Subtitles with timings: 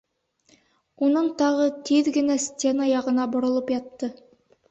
[1.07, 4.09] Унан тағы тиҙ генә стена яғына боролоп ятты.